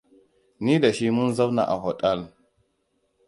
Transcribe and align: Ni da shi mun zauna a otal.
Ni 0.63 0.75
da 0.81 0.91
shi 0.95 1.07
mun 1.15 1.29
zauna 1.37 1.63
a 1.63 1.75
otal. 1.89 2.21